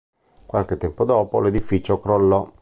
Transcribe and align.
Qualche 0.47 0.77
tempo 0.77 1.05
dopo 1.05 1.39
l'edificio 1.39 1.99
crollò. 1.99 2.51